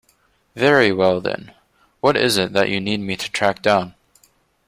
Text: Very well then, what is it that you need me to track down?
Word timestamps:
Very 0.55 0.91
well 0.91 1.21
then, 1.21 1.53
what 1.99 2.17
is 2.17 2.35
it 2.37 2.53
that 2.53 2.69
you 2.71 2.79
need 2.79 3.01
me 3.01 3.15
to 3.15 3.29
track 3.31 3.61
down? 3.61 3.93